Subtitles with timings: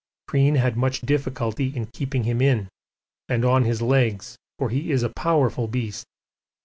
[0.27, 2.69] Crean had had much difficulty in keeping him in,
[3.29, 6.07] and on his legs, for he is a powerful beast.